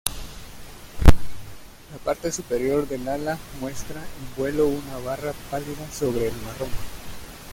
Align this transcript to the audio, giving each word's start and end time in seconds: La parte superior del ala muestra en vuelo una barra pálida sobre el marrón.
La 1.93 1.97
parte 2.03 2.31
superior 2.31 2.87
del 2.87 3.07
ala 3.07 3.37
muestra 3.59 4.01
en 4.01 4.35
vuelo 4.35 4.65
una 4.67 4.97
barra 5.05 5.31
pálida 5.51 5.91
sobre 5.91 6.27
el 6.29 6.33
marrón. 6.37 6.69